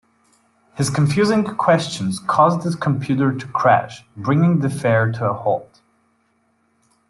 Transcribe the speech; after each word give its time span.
His 0.77 0.89
confusing 0.89 1.43
questions 1.43 2.17
cause 2.17 2.63
this 2.63 2.73
computer 2.73 3.31
to 3.37 3.47
crash, 3.49 4.03
bringing 4.17 4.57
the 4.61 4.69
fair 4.71 5.11
to 5.11 5.29
a 5.29 5.33
halt. 5.33 5.79